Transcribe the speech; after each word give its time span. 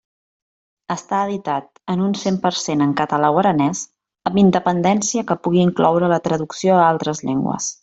Estar 0.93 1.19
editat 1.25 1.67
en 1.95 2.01
un 2.05 2.15
cent 2.21 2.39
per 2.45 2.51
cent 2.61 2.81
en 2.87 2.95
català 3.03 3.29
o 3.35 3.37
aranès, 3.43 3.83
amb 4.31 4.41
independència 4.45 5.27
que 5.29 5.39
pugui 5.45 5.63
incloure 5.67 6.11
la 6.17 6.21
traducció 6.31 6.79
a 6.81 6.91
altres 6.95 7.25
llengües. 7.29 7.71